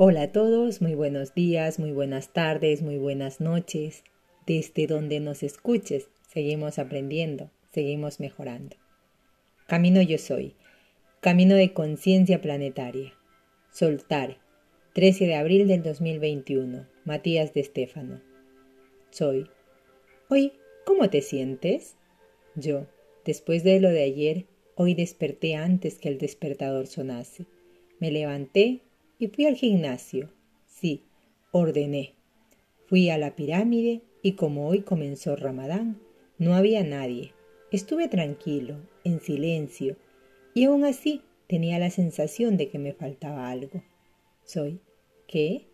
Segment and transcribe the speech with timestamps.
[0.00, 4.04] Hola a todos, muy buenos días, muy buenas tardes, muy buenas noches.
[4.46, 8.76] Desde donde nos escuches, seguimos aprendiendo, seguimos mejorando.
[9.66, 10.54] Camino yo soy,
[11.18, 13.12] camino de conciencia planetaria.
[13.72, 14.38] Soltar,
[14.92, 18.20] 13 de abril del 2021, Matías de Estéfano.
[19.10, 19.50] Soy.
[20.28, 20.52] Hoy,
[20.86, 21.96] ¿cómo te sientes?
[22.54, 22.86] Yo,
[23.24, 24.46] después de lo de ayer,
[24.76, 27.46] hoy desperté antes que el despertador sonase.
[27.98, 28.82] Me levanté
[29.18, 30.30] y fui al gimnasio.
[30.66, 31.04] Sí,
[31.50, 32.14] ordené.
[32.86, 36.00] Fui a la pirámide y como hoy comenzó Ramadán,
[36.38, 37.32] no había nadie.
[37.70, 39.96] Estuve tranquilo, en silencio,
[40.54, 43.82] y aún así tenía la sensación de que me faltaba algo.
[44.44, 44.80] Soy.
[45.26, 45.66] ¿Qué?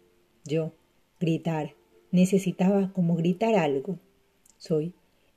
[0.44, 0.72] Yo.
[1.20, 1.74] Gritar.
[2.10, 3.98] Necesitaba como gritar algo.
[4.56, 4.94] Soy.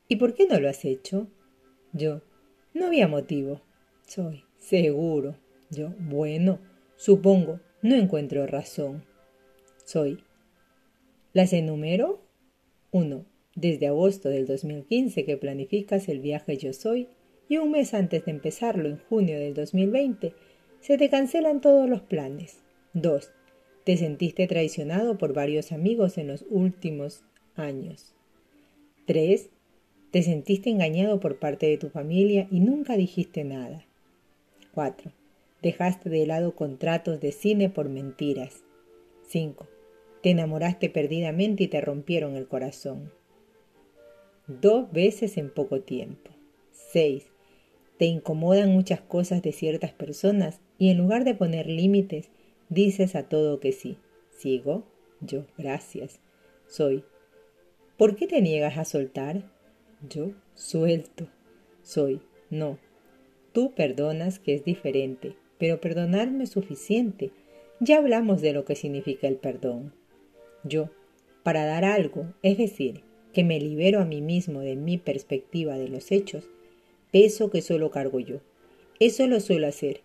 [0.08, 1.28] ¿Y por qué no lo has hecho?
[1.94, 2.22] Yo.
[2.74, 3.62] No había motivo.
[4.08, 4.44] Soy.
[4.58, 5.36] Seguro.
[5.70, 5.94] Yo.
[6.00, 6.60] Bueno.
[6.96, 7.60] Supongo.
[7.82, 9.04] No encuentro razón.
[9.86, 10.24] Soy.
[11.34, 12.22] Las enumero.
[12.92, 13.26] 1.
[13.56, 17.08] Desde agosto del 2015 que planificas el viaje Yo Soy
[17.48, 20.34] y un mes antes de empezarlo, en junio del 2020,
[20.80, 22.60] se te cancelan todos los planes.
[22.94, 23.32] 2.
[23.84, 27.24] Te sentiste traicionado por varios amigos en los últimos
[27.56, 28.16] años.
[29.06, 29.50] 3.
[30.12, 33.86] Te sentiste engañado por parte de tu familia y nunca dijiste nada.
[34.74, 35.12] 4.
[35.62, 38.64] Dejaste de lado contratos de cine por mentiras.
[39.24, 39.68] 5.
[40.22, 43.12] Te enamoraste perdidamente y te rompieron el corazón.
[44.46, 46.30] Dos veces en poco tiempo.
[46.72, 47.32] 6.
[47.98, 52.30] Te incomodan muchas cosas de ciertas personas y en lugar de poner límites,
[52.70, 53.98] dices a todo que sí.
[54.30, 54.86] Sigo.
[55.22, 55.48] Yo.
[55.58, 56.20] Gracias.
[56.68, 57.04] Soy.
[57.98, 59.52] ¿Por qué te niegas a soltar?
[60.08, 60.34] Yo.
[60.54, 61.28] Suelto.
[61.82, 62.22] Soy.
[62.52, 62.78] No.
[63.54, 67.32] Tú perdonas que es diferente pero perdonarme es suficiente.
[67.80, 69.94] Ya hablamos de lo que significa el perdón.
[70.64, 70.90] Yo,
[71.44, 73.02] para dar algo, es decir,
[73.34, 76.50] que me libero a mí mismo de mi perspectiva de los hechos,
[77.12, 78.42] peso que solo cargo yo.
[79.00, 80.02] Eso lo suelo hacer.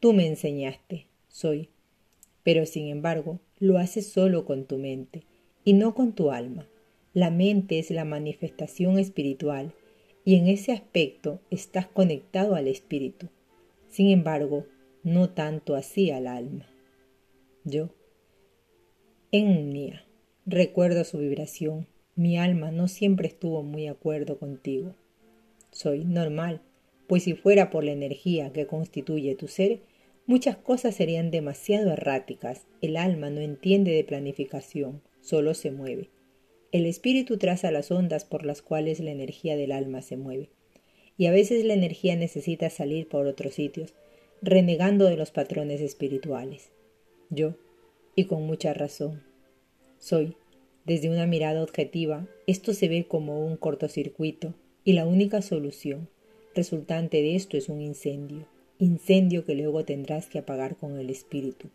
[0.00, 1.68] Tú me enseñaste, soy.
[2.42, 5.22] Pero sin embargo, lo haces solo con tu mente
[5.64, 6.68] y no con tu alma.
[7.14, 9.72] La mente es la manifestación espiritual
[10.24, 13.28] y en ese aspecto estás conectado al espíritu.
[13.88, 14.66] Sin embargo,
[15.06, 16.66] no tanto así al alma.
[17.62, 17.90] Yo,
[19.30, 20.04] Ennia,
[20.46, 21.86] recuerdo su vibración.
[22.16, 24.96] Mi alma no siempre estuvo muy de acuerdo contigo.
[25.70, 26.60] Soy normal,
[27.06, 29.78] pues si fuera por la energía que constituye tu ser,
[30.26, 32.66] muchas cosas serían demasiado erráticas.
[32.80, 36.10] El alma no entiende de planificación, solo se mueve.
[36.72, 40.50] El espíritu traza las ondas por las cuales la energía del alma se mueve.
[41.16, 43.94] Y a veces la energía necesita salir por otros sitios,
[44.42, 46.70] renegando de los patrones espirituales.
[47.30, 47.54] Yo,
[48.14, 49.22] y con mucha razón,
[49.98, 50.36] soy,
[50.84, 54.54] desde una mirada objetiva, esto se ve como un cortocircuito
[54.84, 56.08] y la única solución
[56.54, 58.46] resultante de esto es un incendio,
[58.78, 61.68] incendio que luego tendrás que apagar con el espíritu.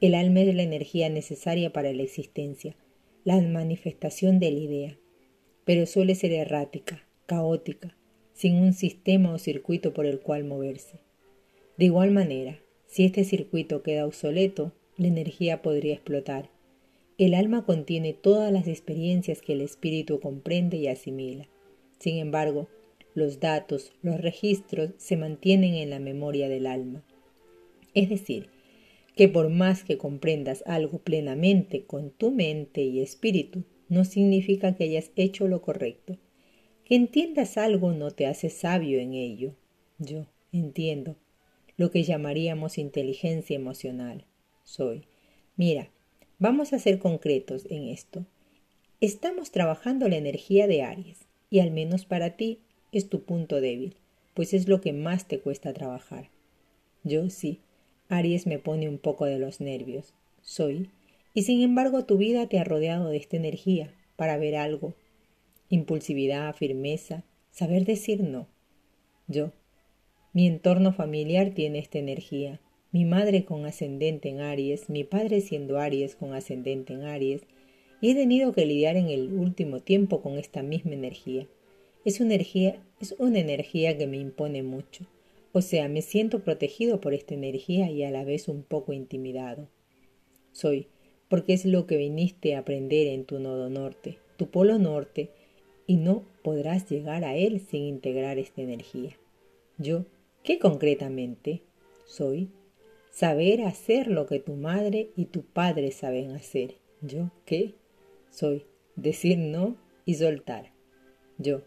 [0.00, 2.76] El alma es la energía necesaria para la existencia,
[3.24, 4.98] la manifestación de la idea,
[5.64, 7.96] pero suele ser errática, caótica,
[8.34, 10.98] sin un sistema o circuito por el cual moverse.
[11.76, 16.50] De igual manera, si este circuito queda obsoleto, la energía podría explotar.
[17.18, 21.48] El alma contiene todas las experiencias que el espíritu comprende y asimila.
[21.98, 22.68] Sin embargo,
[23.14, 27.04] los datos, los registros se mantienen en la memoria del alma.
[27.94, 28.48] Es decir,
[29.16, 34.84] que por más que comprendas algo plenamente con tu mente y espíritu, no significa que
[34.84, 36.18] hayas hecho lo correcto.
[36.84, 39.54] Que entiendas algo no te hace sabio en ello.
[39.98, 41.16] Yo entiendo,
[41.76, 44.24] lo que llamaríamos inteligencia emocional.
[44.62, 45.06] Soy.
[45.56, 45.90] Mira,
[46.38, 48.24] vamos a ser concretos en esto.
[49.00, 52.60] Estamos trabajando la energía de Aries, y al menos para ti
[52.92, 53.96] es tu punto débil,
[54.34, 56.30] pues es lo que más te cuesta trabajar.
[57.02, 57.60] Yo sí,
[58.08, 60.14] Aries me pone un poco de los nervios.
[60.42, 60.90] Soy.
[61.32, 64.94] Y sin embargo tu vida te ha rodeado de esta energía para ver algo.
[65.68, 68.46] Impulsividad, firmeza, saber decir no.
[69.26, 69.52] Yo,
[70.34, 72.60] mi entorno familiar tiene esta energía.
[72.90, 77.42] Mi madre con ascendente en Aries, mi padre siendo Aries con ascendente en Aries,
[78.00, 81.46] y he tenido que lidiar en el último tiempo con esta misma energía.
[82.04, 85.06] Es una energía, es una energía que me impone mucho.
[85.52, 89.68] O sea, me siento protegido por esta energía y a la vez un poco intimidado.
[90.50, 90.88] Soy,
[91.28, 95.30] porque es lo que viniste a aprender en tu nodo norte, tu polo norte,
[95.86, 99.16] y no podrás llegar a él sin integrar esta energía.
[99.78, 100.04] Yo
[100.44, 101.62] ¿Qué concretamente
[102.06, 102.50] soy?
[103.14, 106.78] saber hacer lo que tu madre y tu padre saben hacer.
[107.00, 107.74] ¿Yo qué?
[108.30, 110.72] Soy decir no y soltar.
[111.38, 111.62] Yo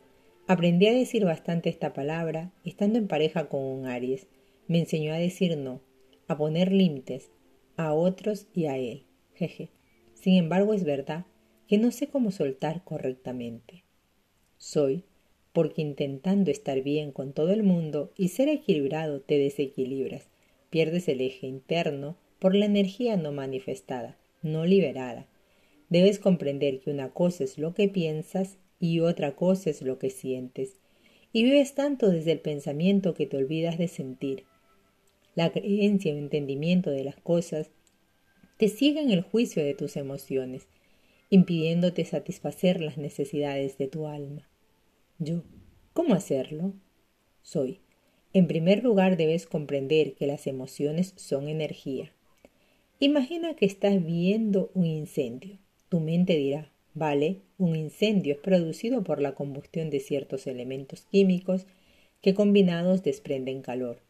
[0.46, 4.28] aprendí a decir bastante esta palabra estando en pareja con un Aries.
[4.68, 5.80] Me enseñó a decir no,
[6.28, 7.32] a poner límites
[7.78, 9.06] a otros y a él.
[9.34, 9.70] Jeje.
[10.16, 11.26] Sin embargo, es verdad
[11.68, 13.86] que no sé cómo soltar correctamente.
[14.58, 15.06] Soy
[15.58, 20.28] porque intentando estar bien con todo el mundo y ser equilibrado te desequilibras
[20.70, 25.26] pierdes el eje interno por la energía no manifestada, no liberada.
[25.90, 30.12] Debes comprender que una cosa es lo que piensas y otra cosa es lo que
[30.12, 30.76] sientes.
[31.34, 34.44] Y vives tanto desde el pensamiento que te olvidas de sentir.
[35.34, 37.72] La creencia o entendimiento de las cosas
[38.58, 40.68] te ciega en el juicio de tus emociones,
[41.32, 44.47] impidiéndote satisfacer las necesidades de tu alma.
[45.20, 45.44] Yo,
[45.94, 46.74] ¿cómo hacerlo?
[47.42, 47.80] Soy
[48.34, 52.12] en primer lugar debes comprender que las emociones son energía.
[53.00, 55.58] Imagina que estás viendo un incendio.
[55.90, 61.66] Tu mente dirá, vale, un incendio es producido por la combustión de ciertos elementos químicos
[62.22, 64.02] que combinados desprenden calor,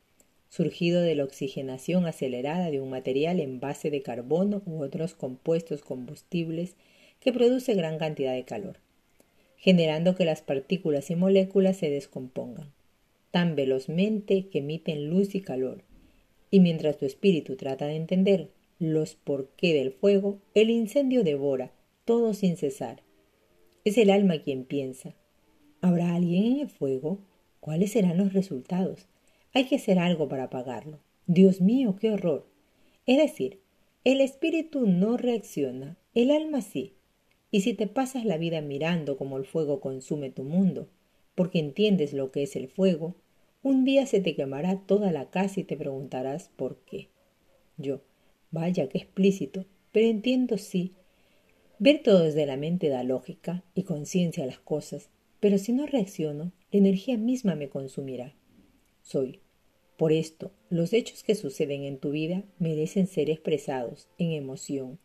[0.49, 5.83] surgido de la oxigenación acelerada de un material en base de carbono u otros compuestos
[5.83, 6.75] combustibles
[7.21, 8.79] que produce gran cantidad de calor,
[9.57, 12.71] generando que las partículas y moléculas se descompongan
[13.37, 15.83] tan velozmente que emiten luz y calor.
[16.49, 18.49] Y mientras tu espíritu trata de entender
[18.79, 21.71] los por qué del fuego, el incendio devora
[22.03, 23.03] todo sin cesar.
[23.83, 25.13] Es el alma quien piensa.
[25.81, 27.19] ¿Habrá alguien en el fuego?
[27.59, 29.07] ¿Cuáles serán los resultados?
[29.53, 30.99] Hay que hacer algo para apagarlo.
[31.27, 32.47] Dios mío, qué horror.
[33.05, 33.59] Es decir,
[34.03, 36.93] el espíritu no reacciona, el alma sí.
[37.51, 40.89] Y si te pasas la vida mirando cómo el fuego consume tu mundo,
[41.35, 43.15] porque entiendes lo que es el fuego,
[43.63, 47.09] un día se te quemará toda la casa y te preguntarás por qué.
[47.77, 48.01] Yo,
[48.51, 50.93] vaya, qué explícito, pero entiendo sí.
[51.79, 55.09] Ver todo desde la mente da lógica y conciencia a las cosas,
[55.39, 58.35] pero si no reacciono, la energía misma me consumirá.
[59.01, 59.41] Soy.
[59.95, 64.99] Por esto, los hechos que suceden en tu vida merecen ser expresados en emoción.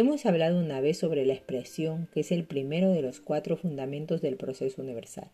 [0.00, 4.22] Hemos hablado una vez sobre la expresión, que es el primero de los cuatro fundamentos
[4.22, 5.28] del proceso universal.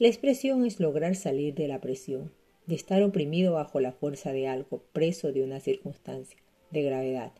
[0.00, 2.32] La expresión es lograr salir de la presión,
[2.66, 6.40] de estar oprimido bajo la fuerza de algo, preso de una circunstancia,
[6.72, 7.34] de gravedad.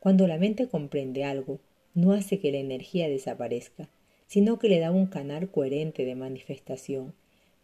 [0.00, 1.60] Cuando la mente comprende algo,
[1.94, 3.88] no hace que la energía desaparezca,
[4.26, 7.14] sino que le da un canal coherente de manifestación,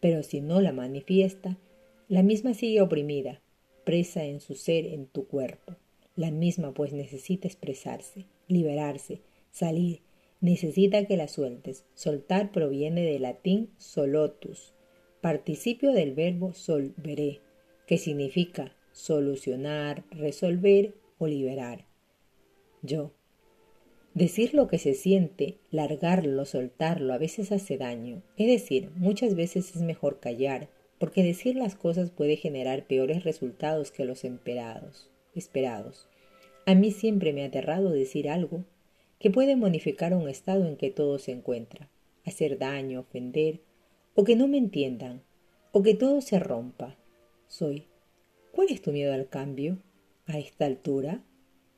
[0.00, 1.58] pero si no la manifiesta,
[2.08, 3.42] la misma sigue oprimida,
[3.84, 5.76] presa en su ser, en tu cuerpo.
[6.16, 9.20] La misma pues necesita expresarse, liberarse,
[9.50, 10.00] salir,
[10.40, 11.84] necesita que la sueltes.
[11.94, 14.72] Soltar proviene del latín solotus,
[15.20, 17.40] participio del verbo solveré,
[17.86, 21.86] que significa solucionar, resolver o liberar.
[22.82, 23.12] Yo.
[24.14, 28.22] Decir lo que se siente, largarlo, soltarlo, a veces hace daño.
[28.38, 33.90] Es decir, muchas veces es mejor callar, porque decir las cosas puede generar peores resultados
[33.90, 35.10] que los esperados.
[35.36, 36.08] Esperados.
[36.66, 38.64] A mí siempre me ha aterrado decir algo
[39.18, 41.88] que puede modificar un estado en que todo se encuentra,
[42.24, 43.60] hacer daño, ofender,
[44.14, 45.22] o que no me entiendan,
[45.72, 46.96] o que todo se rompa.
[47.46, 47.86] Soy.
[48.52, 49.78] ¿Cuál es tu miedo al cambio?
[50.26, 51.22] ¿A esta altura?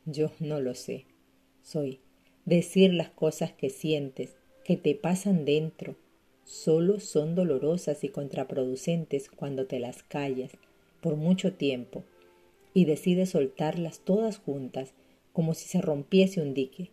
[0.06, 1.05] Yo no lo sé.
[1.62, 2.00] Soy.
[2.44, 5.96] Decir las cosas que sientes, que te pasan dentro,
[6.44, 10.53] solo son dolorosas y contraproducentes cuando te las callas
[11.03, 12.05] por mucho tiempo
[12.75, 14.94] y decides soltarlas todas juntas
[15.32, 16.91] como si se rompiese un dique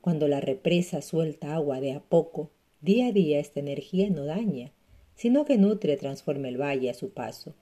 [0.00, 2.50] cuando la represa suelta agua de a poco,
[2.80, 4.72] día a día esta energía no daña,
[5.14, 7.54] sino que nutre transforma el valle a su paso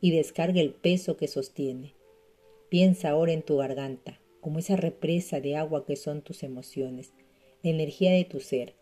[0.00, 1.94] y descarga el peso que sostiene.
[2.68, 7.12] Piensa ahora en tu garganta, como esa represa de agua que son tus emociones,
[7.62, 8.74] la energía de tu ser.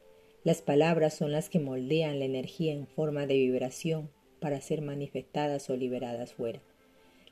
[0.45, 5.71] Las palabras son las que moldean la energía en forma de vibración para ser manifestadas
[5.71, 6.61] o liberadas fuera.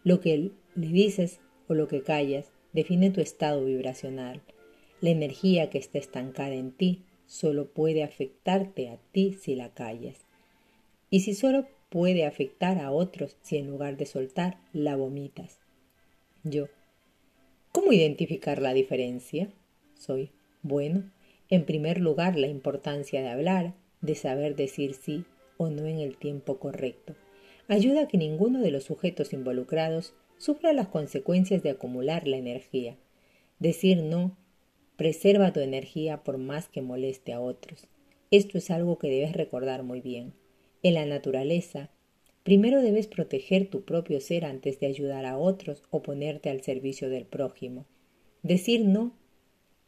[0.04, 4.42] Lo que le dices o lo que callas define tu estado vibracional,
[5.00, 10.26] la energía que está estancada en ti solo puede afectarte a ti si la callas.
[11.08, 15.58] Y si solo puede afectar a otros si en lugar de soltar la vomitas.
[16.42, 16.68] Yo.
[17.73, 19.49] ¿Cómo identificar la diferencia?
[19.94, 20.30] Soy.
[20.62, 21.11] Bueno,
[21.49, 25.25] en primer lugar la importancia de hablar, de saber decir sí
[25.56, 27.14] o no en el tiempo correcto.
[27.68, 32.97] Ayuda a que ninguno de los sujetos involucrados sufra las consecuencias de acumular la energía.
[33.59, 34.37] Decir no
[34.97, 37.88] Preserva tu energía por más que moleste a otros.
[38.30, 40.35] Esto es algo que debes recordar muy bien.
[40.85, 41.90] En la naturaleza,
[42.44, 47.09] Primero debes proteger tu propio ser antes de ayudar a otros o ponerte al servicio
[47.09, 47.87] del prójimo.
[48.42, 49.14] Decir no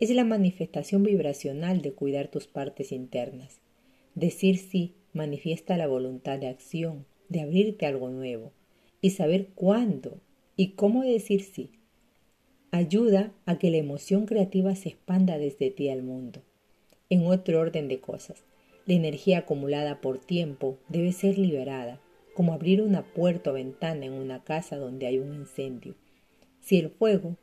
[0.00, 3.60] es la manifestación vibracional de cuidar tus partes internas.
[4.14, 8.52] Decir sí manifiesta la voluntad de acción, de abrirte algo nuevo
[9.00, 10.20] y saber cuándo
[10.56, 11.70] y cómo decir sí.
[12.70, 16.42] Ayuda a que la emoción creativa se expanda desde ti al mundo.
[17.08, 18.44] En otro orden de cosas,
[18.86, 22.00] la energía acumulada por tiempo debe ser liberada
[22.34, 25.94] como abrir una puerta o ventana en una casa donde hay un incendio.
[26.60, 27.36] Si el fuego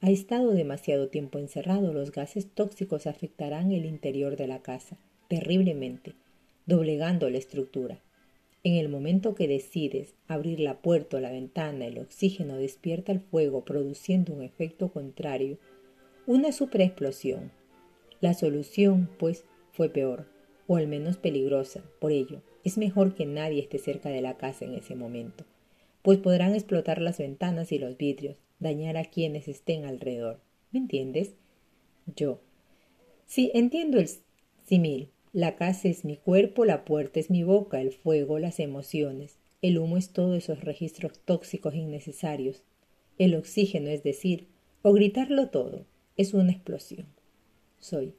[0.00, 4.98] ha estado demasiado tiempo encerrado, los gases tóxicos afectarán el interior de la casa
[5.28, 6.14] terriblemente,
[6.66, 8.03] doblegando la estructura.
[8.64, 13.20] En el momento que decides abrir la puerta o la ventana, el oxígeno despierta el
[13.20, 15.58] fuego produciendo un efecto contrario,
[16.26, 17.52] una superexplosión.
[18.22, 20.26] La solución, pues, fue peor,
[20.66, 21.84] o al menos peligrosa.
[22.00, 25.44] Por ello, es mejor que nadie esté cerca de la casa en ese momento,
[26.00, 30.40] pues podrán explotar las ventanas y los vidrios, dañar a quienes estén alrededor.
[30.72, 31.34] ¿Me entiendes?
[32.16, 32.40] Yo.
[33.26, 34.08] Sí, entiendo el
[34.64, 35.10] simil.
[35.34, 39.78] La casa es mi cuerpo, la puerta es mi boca, el fuego, las emociones, el
[39.78, 42.62] humo es todos esos registros tóxicos innecesarios.
[43.18, 44.46] El oxígeno, es decir,
[44.82, 45.86] o gritarlo todo,
[46.16, 47.08] es una explosión.
[47.80, 48.14] Soy.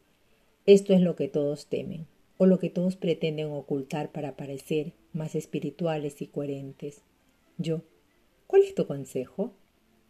[0.66, 2.06] Esto es lo que todos temen
[2.38, 7.02] o lo que todos pretenden ocultar para parecer más espirituales y coherentes.
[7.58, 7.84] Yo,
[8.46, 9.54] ¿cuál es tu consejo?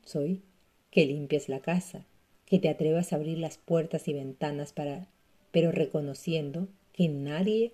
[0.04, 0.42] Soy
[0.90, 2.08] que limpies la casa,
[2.48, 5.12] que te atrevas a abrir las puertas y ventanas para
[5.52, 7.74] pero reconociendo que nadie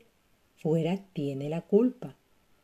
[0.58, 2.16] fuera tiene la culpa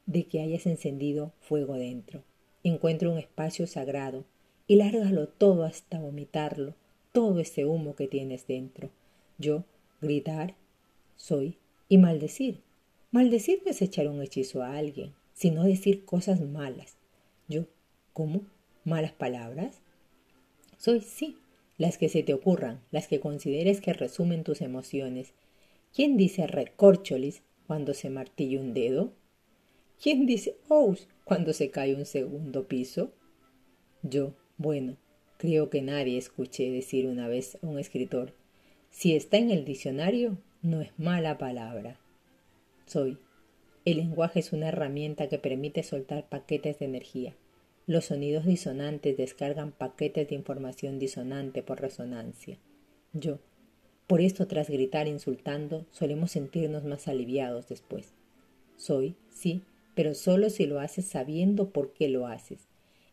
[0.08, 2.24] de que hayas encendido fuego dentro.
[2.64, 4.26] Encuentra un espacio sagrado
[4.66, 6.74] y lárgalo todo hasta vomitarlo,
[7.12, 8.90] todo ese humo que tienes dentro.
[9.38, 9.66] Yo,
[10.02, 10.56] gritar,
[11.16, 11.58] soy
[11.90, 12.62] y maldecir.
[13.12, 16.98] Maldecir no es echar un hechizo a alguien, sino decir cosas malas.
[17.48, 17.66] Yo,
[18.14, 18.42] ¿cómo?
[18.84, 19.80] ¿Malas palabras?
[20.80, 21.38] Soy sí,
[21.78, 25.34] las que se te ocurran, las que consideres que resumen tus emociones.
[25.94, 29.14] ¿Quién dice recorcholis cuando se martilla un dedo?
[30.02, 33.12] ¿Quién dice ous cuando se cae un segundo piso?
[34.04, 34.98] Yo, bueno,
[35.38, 38.34] creo que nadie escuché decir una vez a un escritor,
[38.90, 42.00] si está en el diccionario, no es mala palabra.
[42.86, 43.18] Soy.
[43.86, 47.36] El lenguaje es una herramienta que permite soltar paquetes de energía.
[47.86, 52.58] Los sonidos disonantes descargan paquetes de información disonante por resonancia.
[53.14, 53.40] Yo.
[54.08, 58.14] Por esto, tras gritar insultando, solemos sentirnos más aliviados después.
[58.78, 59.62] Soy, sí,
[59.96, 62.68] pero solo si lo haces sabiendo por qué lo haces.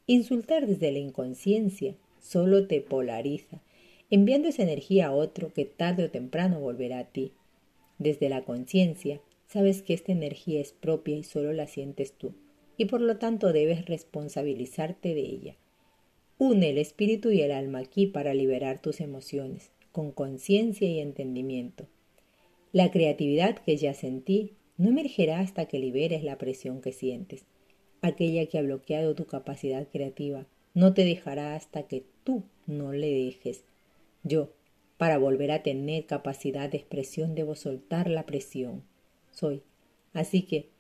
[0.07, 3.61] Insultar desde la inconsciencia solo te polariza
[4.11, 7.33] enviando esa energía a otro que tarde o temprano volverá a ti.
[7.99, 12.33] Desde la conciencia, sabes que esta energía es propia y solo la sientes tú,
[12.77, 15.57] y por lo tanto debes responsabilizarte de ella.
[16.39, 21.87] Une el espíritu y el alma aquí para liberar tus emociones, con conciencia y entendimiento.
[22.73, 27.45] La creatividad que ya sentí no emergerá hasta que liberes la presión que sientes.
[28.03, 33.09] Aquella que ha bloqueado tu capacidad creativa no te dejará hasta que tú no le
[33.09, 33.65] dejes
[34.25, 34.49] yo,
[34.97, 38.83] para volver a tener capacidad de expresión, debo soltar la presión.
[39.31, 39.63] Soy.
[40.15, 40.71] Así que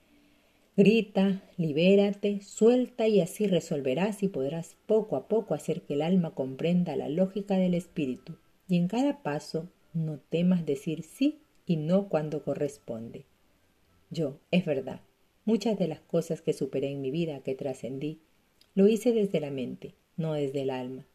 [0.78, 6.34] grita, libérate, suelta y así resolverás y podrás poco a poco hacer que el alma
[6.34, 8.36] comprenda la lógica del espíritu.
[8.68, 13.24] Y en cada paso no temas decir sí y no cuando corresponde.
[14.10, 15.00] Yo, es verdad,
[15.44, 18.20] muchas de las cosas que superé en mi vida, que trascendí,
[18.74, 21.06] lo hice desde la mente, no desde el alma.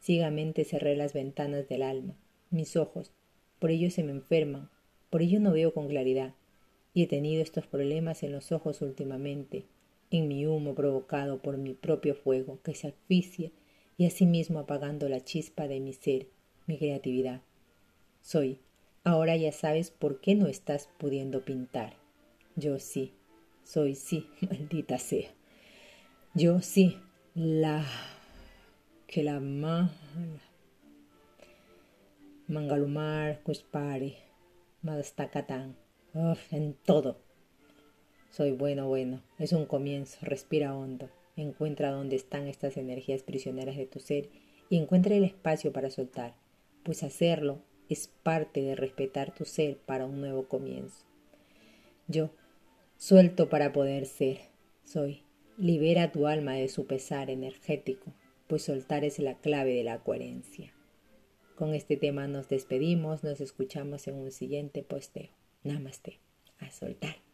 [0.00, 2.16] Ciegamente cerré las ventanas del alma,
[2.50, 3.12] mis ojos,
[3.58, 4.70] por ello se me enferman,
[5.10, 6.34] por ello no veo con claridad,
[6.94, 9.66] y he tenido estos problemas en los ojos últimamente,
[10.10, 13.50] en mi humo provocado por mi propio fuego que se asfixia
[13.96, 16.26] y asimismo apagando la chispa de mi ser,
[16.70, 17.42] mi creatividad.
[18.22, 18.60] Soy,
[19.02, 21.94] ahora ya sabes por qué no estás pudiendo pintar.
[22.54, 23.12] Yo sí,
[23.64, 25.30] soy sí, maldita sea.
[26.32, 26.96] Yo sí,
[27.34, 27.84] la
[29.08, 29.90] que la mala.
[32.46, 34.14] Mangalumar, Kuspari,
[34.82, 35.76] Madastakatán,
[36.52, 37.18] en todo.
[38.30, 43.86] Soy bueno, bueno, es un comienzo, respira hondo, encuentra dónde están estas energías prisioneras de
[43.86, 44.28] tu ser
[44.68, 46.34] y encuentra el espacio para soltar,
[46.84, 51.04] pues hacerlo es parte de respetar tu ser para un nuevo comienzo.
[52.06, 52.30] Yo,
[52.96, 54.38] suelto para poder ser,
[54.84, 55.22] soy,
[55.58, 58.12] libera tu alma de su pesar energético,
[58.46, 60.72] pues soltar es la clave de la coherencia.
[61.56, 65.30] Con este tema nos despedimos, nos escuchamos en un siguiente posteo.
[65.62, 66.18] Namaste.
[66.58, 67.29] A soltar.